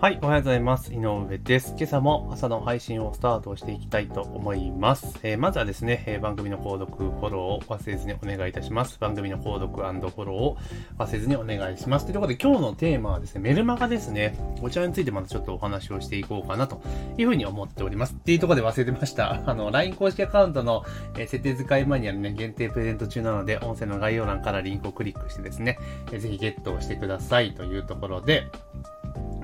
[0.00, 0.94] はい、おはようございます。
[0.94, 1.74] 井上です。
[1.76, 5.20] 今朝も朝の配信をスタートしていきたいと思います。
[5.22, 8.98] えー、まずはですね、えー、番組の購読、フォローを忘れずにお願いいたします。
[8.98, 10.58] 番組の購読フォローを
[10.98, 12.06] 忘れずにお願いします。
[12.06, 14.38] ということで今日のテーマはですね、メルマガですね。
[14.62, 16.80] こちらについてまたちょっとお話をしていこうかなと
[17.18, 18.14] いうふうに思っております。
[18.14, 19.42] っていうところで忘れてました。
[19.44, 20.82] あの、LINE 公式アカウントの、
[21.18, 25.78] え、設定使いマニュアルね、限定プレゼント中なので、音声の概要欄からリンクをクリックしてですね、
[26.10, 28.46] えー、ぜひゲットをしてくださいというところで、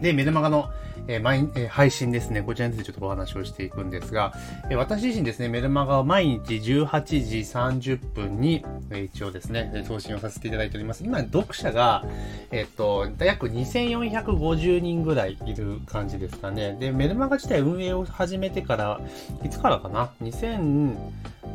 [0.01, 0.71] で、メルマガの、
[1.09, 2.43] えー毎えー、配信ですね。
[2.43, 4.35] こちらについてちょっとお話をしていくんですが、
[4.71, 11.05] えー、私自身ですね、メルマガを毎日18時30分に、えー、一応ですね、送信をさせていただいております。
[11.05, 12.05] 今、読者が、
[12.51, 16.77] えっと、約2450人ぐらいいる感じですかね。
[16.79, 19.01] で、メルマガ自体運営を始めてから、
[19.45, 20.97] いつからかな ?2000、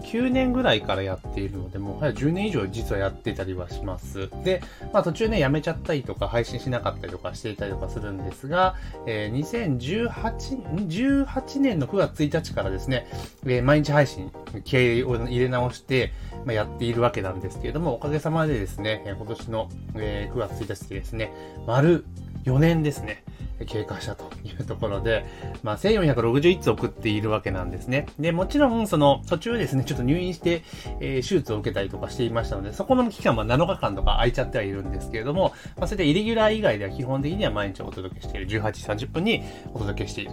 [0.02, 4.30] 9年ぐらいからやっているので、もう早10年以上実はやってたりはします。
[4.44, 4.62] で、
[4.94, 8.76] まあ途中ね、やめちゃったりとか、配信しなかったりとかしていたりとかするんですが、
[9.06, 13.08] えー、2018、18年の9月1日からですね、
[13.46, 14.32] えー、毎日配信、
[14.64, 16.14] 経営を入れ直して、
[16.46, 21.32] まあ、やっているわけなんですけれども、おかげさまでですね、今年の、えー、9月1日でですね、
[21.68, 22.06] 丸
[22.46, 23.24] 4年ですね。
[23.66, 25.26] 経過したというところで、
[25.64, 28.06] まあ、1461通送っているわけなんですね。
[28.20, 30.64] で、もちろん、その、途中ですね、ちょっと入院して、
[31.00, 40.32] えー、手術を受けたりとかしていましたので、そこの期間は7日間とか空いちゃってはいるんですけれども、まあ、それでイレギュラー以外では基本的には毎日お届けしている、18時30分にお届けしている。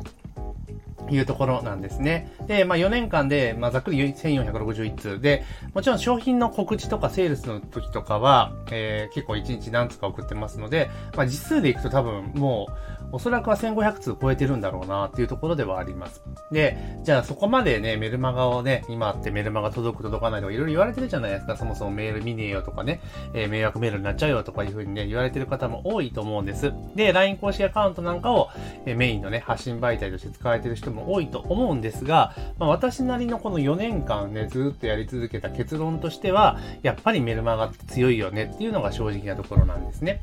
[1.11, 2.31] いうところなんですね。
[2.47, 16.23] で、まあ4年間で、まあざっくり1461通で、もちろん商品の告知とかセールスの時とかは、えー、結構1日何通か送ってますので、まあ実数でいくと多分もう、おそらくは1500通超えてるんだろうなっていうところではあります。
[16.51, 21.57] で、じゃあそこまでね、メルマガをね、今ってメルマガ届く届かないとかいろいろ言われてるじゃないですか。
[21.57, 23.01] そもそもメール見ねえよとかね、
[23.35, 26.73] えー、迷惑メールになっちゃうよとかいうふうにね、言われてる方も多いと思うんです。
[26.95, 28.51] で、LINE 公式アカウントなんかを、
[28.85, 40.21] えー、メインのね、発信媒体として使われてる人も多いと思うんですが、まあ、私なりのこの4年間ね、ずっとやり続けた結論としては、やっぱりメルマガって強いよねっていうのが正直なところなんですね。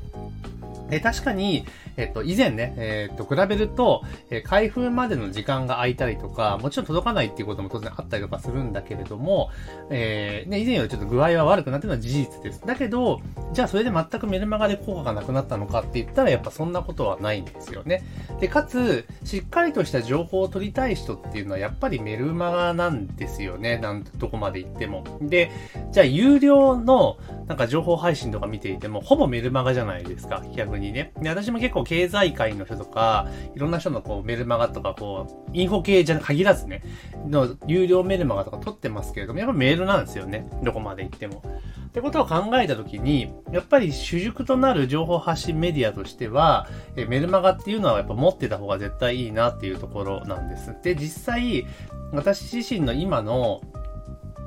[0.90, 1.66] で、確かに、
[1.98, 9.50] えっと、以前ね、えっと、比べると、え開封までの時間が空いたりとか、もちろん届かないっていうことも当然あったりとかするんだけれども、
[9.90, 12.62] えー、ね、以前よりちょっと具合は悪くなってるのは事実です。
[12.66, 13.22] だけど、
[13.54, 18.04] じゃあそれで全くメルマガで効果がなくなったのかって言ったら、やっぱそんなことはないんですよね。
[18.40, 23.78] で、かつ、しっかりとした情報を取りたい人っていうのは、やっぱりメルマガなんですよね。
[23.78, 25.04] なんてとこまで行っても。
[25.22, 25.52] で、
[25.92, 27.18] じゃあ有料の、
[27.48, 30.44] なんか情報配信とか見ていても、ほぼメルマガじゃないですか。
[30.56, 31.12] 逆にね。
[31.22, 36.82] で、私も結構経済界の人とか、いろんな人のこうメルマガとか、こう、インフォ系じゃ限らずね、
[37.28, 40.50] の有料メルマガとか取ってますけれども、やっぱメールなんですよね。
[40.64, 41.44] どこまで行っても。
[41.88, 46.68] ってことを考えたときに、やっぱり主軸となる情報発信メディアとしては、
[46.98, 50.76] えメルマガっていうのはやっぱ持ってた方が絶対いいなっていうところなんです。
[50.84, 51.66] で、実際、
[52.12, 53.62] 私自身の今の、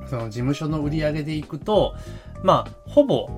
[0.08, 1.94] その事務所の売り上げでいくと、
[2.42, 3.28] まあ、ほぼ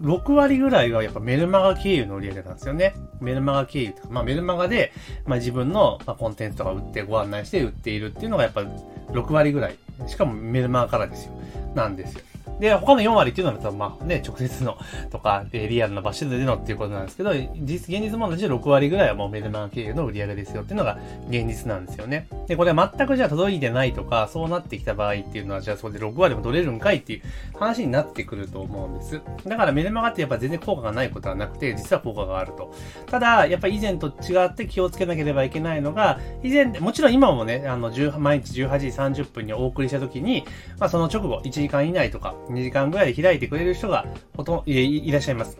[0.00, 2.94] 6割ぐらいはやっぱメルマガ経由の売り上げなんですよね。
[3.20, 4.92] メルマガ経由とか、まあメルマガで、
[5.26, 9.76] まあ自分の、コンテンツとか売ってご案内して売っているっていうのがやっぱ6割ぐらい。
[10.06, 11.32] しかもメルマガからですよ。
[11.74, 12.20] なんですよ。
[12.60, 14.76] で、他の4割っていうのは、まあね、直接の
[15.10, 20.98] とか、えリアルな場所でのっていうことなんですけど、実、現実問題で6割ぐらいはもうメルマガ経由の売り上げですよっていうのが
[21.28, 22.28] 現実なんですよね。
[22.46, 27.22] で、これは全くじゃあ届いてないとか、そうなってきた場合っていうのは、じゃあそれで6割も取れるんかいっていう
[27.58, 29.20] 話になってくると思うんです。
[29.46, 32.72] だからメルマガってやっぱ全然効果がないことはなくて、実は効果があると。
[33.06, 40.44] ただ、やっぱ以前と違って気をつけなければいけないのが、以前、もちろん今もね、あの、毎日18時30分にお送りした時に、
[40.78, 44.06] まあその直後、1時間以内とか、2時間ぐらい開いてくれる人が
[44.36, 45.58] ほとんどいらっしゃいます。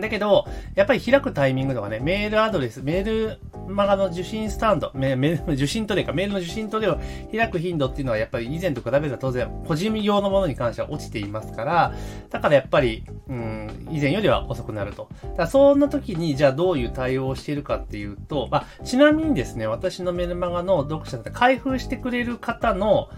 [0.00, 6.98] だけど、やっぱり開くタイミングとかね、メールアドレス、メールマガの受信スタンド、 メール、受信トレか、メールの受信トレを
[7.32, 11.92] 開く頻度っていうのはやっぱり以前と比べたら当然、個人用のものに関しては落ちていますから、
[12.30, 15.08] だからやっぱり、うん、以前よりは遅くなると。
[15.36, 23.08] だそんな時に、じゃあどういう対応をしているかっていうと、まあ、ちなみにですね、私のメルマガの読者って開封してくれる方の、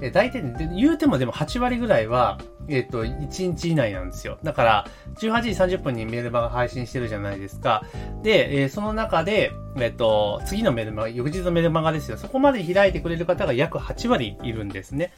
[0.00, 0.42] え大体、
[0.74, 2.38] 言うてもでも8割ぐらいは、
[2.68, 4.38] えっ、と、1日以内なんですよ。
[4.42, 7.82] だから、18時30分にメルマガ配信してるじゃないですか。
[8.22, 12.16] で、え、その中で、えっ、と、次のメルマガ、翌日のメルマガですよ。
[12.16, 15.12] そこまで開いてくれる方が約8割いるんですね。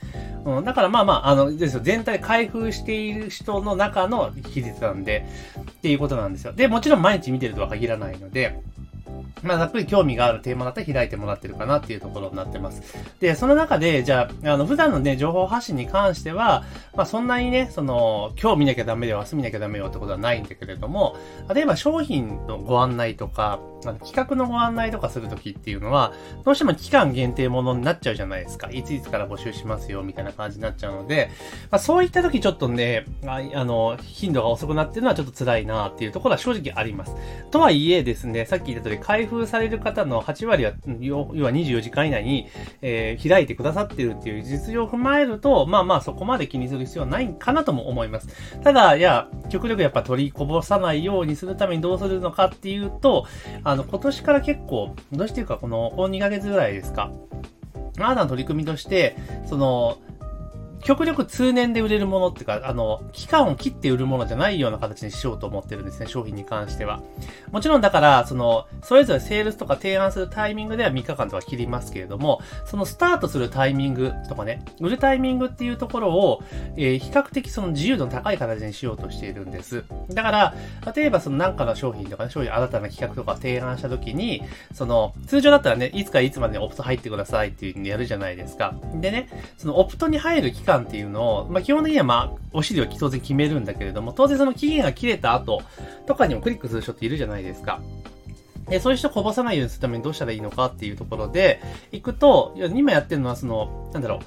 [0.45, 1.81] うん、だからまあまあ、あの、ですよ。
[1.83, 5.27] 全体開封している人の中の比率なんで、
[5.61, 6.53] っていうことなんですよ。
[6.53, 8.59] で、もちろん毎日見てるとは限らないので、
[9.43, 12.83] まあ、ざっくり興味があるテーマだったら開いてもらってるかなっていうところになってます。
[13.21, 16.65] で、その中で、じゃあ、あの、普段のね、情報発信に関しては、
[16.95, 21.17] まあ、そんなにね、その、今日見なきゃダメよ、明日見なきゃダメよってことはないんだけれども、
[21.53, 23.61] 例えば商品のご案内とか、
[24.05, 26.13] 企画のご案内とかするときっていうのは、
[26.45, 28.71] どうしても期間限定ものになっちゃうじゃないですか。
[28.71, 31.31] いついつから募集しますよ、みたいな感じになっちゃうので、
[31.71, 37.17] まあ、そういったときちょっとね、ああの、頻度が遅くなってるのはちょっと辛いなっていうところは正直あります。
[37.51, 42.49] とはいえですね、さっき言った通り開封される方の8割は、要は24時間以内に、
[42.81, 48.29] えー、開いてくださってるっていう実情を踏まえると、まあまあそこまで気にする必要はないかなとも思います。
[48.63, 53.27] ただ、いや、極力やっぱ取りこぼさないようにするためにどうするのかっていうと、
[53.65, 57.13] あの、今年から結構、どうしていうかこの、この2ヶ月ぐらいですか、
[57.97, 59.17] 新たな取り組みとして、
[59.47, 59.99] その、
[60.83, 67.01] 極力通年で売れるものっていうか、あの、期間を切って売るものじゃないような形にしようと思ってるんですね、商品に関しては。
[67.53, 76.43] もちろんだから、その、それぞれセールスとか提案するタイミングでは3日間とか切りますけれども、そのスタートするタイミングとかね、売るタイミングっていうところを、
[76.77, 79.85] えー、比較的その自由度の高い形にしようとしているんです。
[80.11, 80.55] だから、
[80.95, 84.43] 例えばその何かの商品とかね、商品新たな企画とか提案した時に、
[84.75, 88.75] その、通常だったらね、いつかいつまでにオプト入ってくださいっていう風にやるじゃないですか。
[88.95, 95.63] でね、そのオプトに入る期間間っていうのを、まあ、基本的にはまあ、お尻を当然決めるんだけれども、当然その期限が切れた後
[96.07, 97.81] とかにもクリックする人っているじゃないですか。
[98.69, 101.61] で、そういう人こぼさないようにするためにどうしたらいいのかっていうところで、
[101.91, 104.21] 行くと、今やってるのはその、なんだろ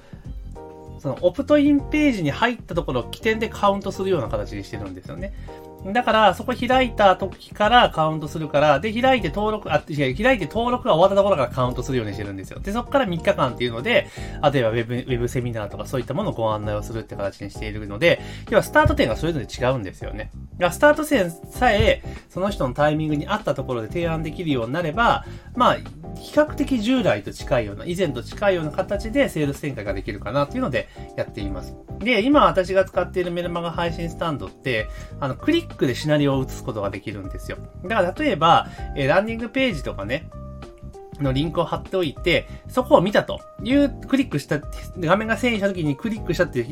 [0.98, 5.34] う、そのオプトインページに入ったところを起点でカウントするような形にしてるんですよね。
[5.94, 12.60] だから、そこ開いた時からカウントするから、で、開いて登録、あ、違う、開いて登録が終わったところからカウントするようにしてるんですよ。
[12.60, 14.08] で、そこから3日間っていうので、
[14.52, 20.32] 例えばウェブ、ウェブセミナーとかそういったものをご案内をするって形にしているので、要はスタート点がそれぞれ違うんですよね。
[20.72, 25.78] スタート点さえ、その人のタイミングに合ったところで提案できるようになれば、まあ、
[26.16, 31.76] 比較的従来と近いような、以前と近いような形でセールス展開ができるかなっていうのでやっています。
[32.00, 34.88] で、今私が使っているメルマガ配信スタンドって、
[35.20, 37.58] あの、クリックでシナリオを打つことができるんですよ。
[37.84, 40.30] だから例えば、えランディングページとかね、
[41.20, 44.60] のリンクを貼っておいて、そこを見たという、クリックした、
[45.00, 46.66] 画面が遷移した時にクリックしたっていう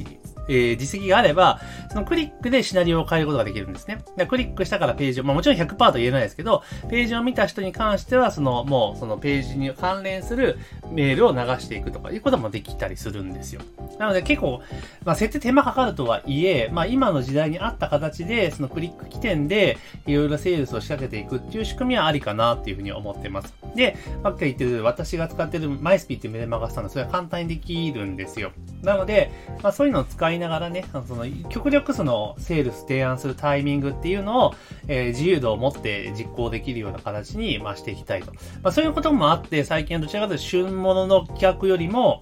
[0.47, 1.59] えー、実績があれば、
[1.91, 4.03] そのクリックでシナリオを変えることができるんですね。
[4.27, 10.57] クリックしたからページを、まあもちろん100%と言えないですけど、ページを見た人に関しては、その、もうそのページに関連する
[10.93, 13.61] メールを流していくとかいうこともできたりするんですよ。
[13.99, 14.61] なので結構、
[15.05, 23.53] まあ設定手間かかるとはいえ、まあ今の時代に合った形で、そのクリック起点でいろいろセールスを仕掛けていくっていう仕組みはありかなっていうふうに思ってます。
[23.75, 28.51] で、ばっかり言ってる私が使ってるマイスピっていうメルマガスタンド、それは簡単にできるんですよ。
[28.81, 29.31] なので、
[29.61, 34.55] まあそういうのを使いながらね、その、極力その、セールス提案するタイミングっていうのを、
[34.87, 38.31] えー、自由度を持って実行できるような形に、まあ、していきたいと。
[38.61, 42.21] まあ、そういうこともあって、最近はどちらかというと、旬物の企画よりも、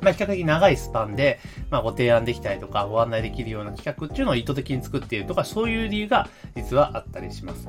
[0.00, 1.40] まあ、比較的長いスパンで、
[1.70, 7.68] まあ、ご提案できたりとか、ご案内できるような企画っていうのを意図的に作っているとか、そういう理由が実はあったりします。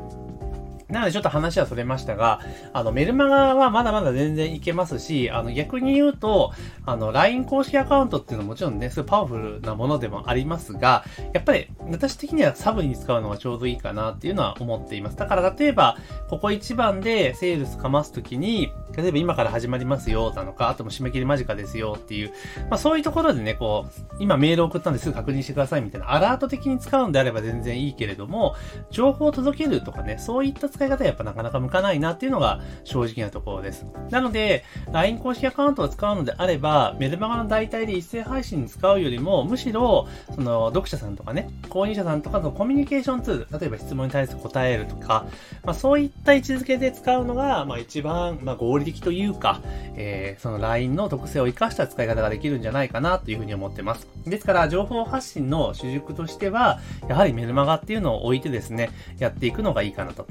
[0.94, 2.40] なのでちょっと話はそれましたが、
[2.72, 6.52] あの、メルマガはまだまだ全然いけますし、あの、逆に言うと、
[6.86, 11.04] あの、LINE 公式アカウントっていうのはもちろんね、すごいパワフルなものでもありますが、
[11.34, 15.18] やっぱり私的にはサブに使うのがちょうどいいかなっていうのは思っています。
[15.18, 15.98] だから例えば、
[16.30, 22.32] ここ一番でセールスかますときに、例えば今から始まりますよ、なのか、あとも締め切り間近ですよっていう、
[22.70, 28.56] まあそういうところでね、こう、今メール送ったんですぐ確認してくださいみたいな、アラート的に使うんであれば全然いいけれども、
[28.92, 33.86] 情報を届けるとかね、そういった使い方はやっぱなかなか向かないなっていうのが正直なところです。
[34.10, 45.26] なので、LINE 公式アカウントを使うのであれば、メルマガの代替で一斉配信に使うよりも、むしろ、その、読者さんとかね、購入者さんとかのコミュニケーションツール、例えば質問に対して答えるとか、
[45.64, 49.62] まあそういった位置づけで使うのが、まあ一番、まあ合理理的というか、
[49.96, 54.08] えー、その LINE の特性を活かした使い方ができるんじゃないかなというふうに思ってます。
[54.26, 60.28] ですから、情報発信の主軸としては、やはりメルマガっていうのを置いてですね、やっていくのがいいかなと。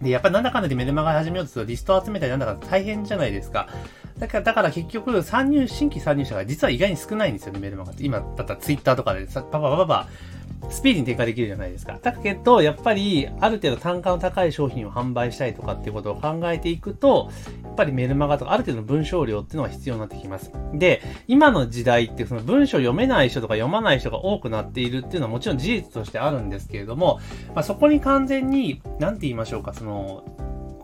[0.00, 3.68] で、やっぱりなんだかんだでメルマガ始めようとするとリスト集めたりなんだか大変じゃないですか。
[4.18, 8.04] だから、だから結局、参入、新規参入者が実は意外に少ないんですよね、メルマガって。
[8.04, 10.08] 今、だったらツイッターとかでさ、パパパパパ、
[10.70, 11.98] スピーディーに展開できるじゃないですか。
[12.02, 17.30] だけど、やっぱり、ある程度単価の高い商品を販売したいとかっていうことを考えていくと、
[17.62, 20.50] やっぱりメルマガとか、ある程度の文章量っていうのが必要になってきます。
[20.74, 27.20] で、今の時代ってその文章読めない人とか読まない人が多くなっているっていうのはもちろん事実としてあるんですけれども、
[27.54, 30.24] まあ、そこに完全に、なんて言いましょうか、その、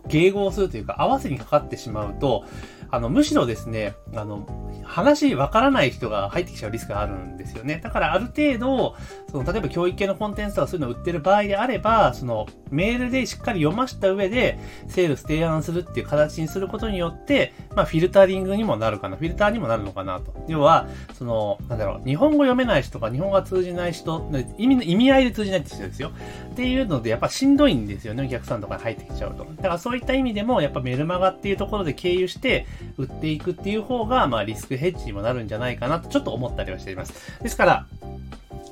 [0.07, 2.45] 迎合するというか、合わせにかかってしまうと、
[2.93, 4.45] あの、むしろですね、あの、
[4.83, 7.79] 話わからない人が入ってきちゃうリスクがあるんですよね。
[7.83, 8.95] だからある程度、
[9.33, 20.35] その例えば教育系のコンテンツとかそういうのを売ってる場合であれば、そのメールでしっかり読ました上で、セールス提案するっていう形にすることによって、まあフィルタリングにもなるかな、フィルターにもなるのかなと。
[20.47, 20.87] 要は、
[21.17, 26.11] その、なんだろう、日本語読めない人とか日本語が通じない人、意味意味合いで通じないって人ですよ。
[26.51, 29.45] っていうので、やっぱしんどいんですよね、お客さんとかに入ってきちゃうと。
[29.45, 37.41] だからそういった意味でも、やっぱメルマガっていうところで経由して売っていくっていう方が、まあリスクヘッジにもなるんじゃないかなとちょっと思ったりはしています。
[37.41, 37.85] ですから、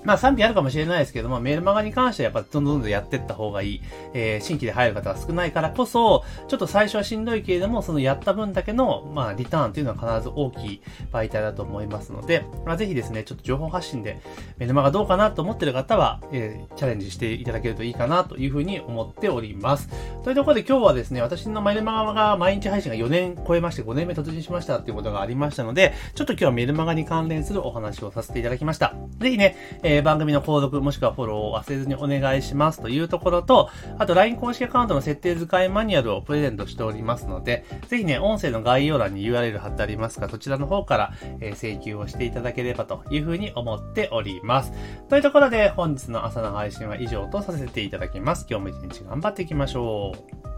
[0.03, 3.81] まあ賛否あるかもしれないですけども、メルマガに関してはやっぱどんどんどんやっていった方がいい。
[4.13, 10.81] えー、新規で入る方が少ないからこそ、ちょっと最初はしんどいけれども、そのやった分だけの、まあリターンというのは必ず大きい
[11.11, 14.19] 媒体だと思いますので、まあぜひですね、ちょっと情報発信で
[14.57, 19.89] メルマガどうかなと思ってる方は、えー、チャレンジしていただけるといいかなというふうに思っております。
[20.23, 28.95] というところで今日はですね、私のメルマガが毎日配信が4年超えまして5年目突入しましたっていうことがありましたので、ちょっと今日はメルマガに関連するお話をさせていただきました。
[29.19, 44.73] ぜひね、えー、え番組の購読もしくはフォローを忘れずにお願いしますというところと、あと LINE 公式アカウントの設定使いマニュアルをプレゼントしておりますので、ぜひね、音声の概要欄に URL 貼ってありますが、そちらの方から、え請求をしていただければというふうに思っております。
[45.09, 48.45] というところで、本日の朝の配信は以上とさせていただきます。
[48.49, 50.13] 今日も一日頑張っていきましょ
[50.47, 50.50] う。